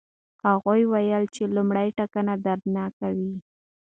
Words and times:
هغه 0.47 0.71
وویل 0.77 1.23
چې 1.35 1.43
لومړی 1.55 1.87
ټکان 1.97 2.27
دردناک 2.45 2.93
وي. 3.17 3.33